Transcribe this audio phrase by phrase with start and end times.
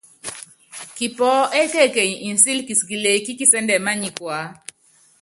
[0.95, 4.39] Kipɔɔ́ ékekenyi nsíli kisikili ekí kisɛ́ndɛ́ mányikuá.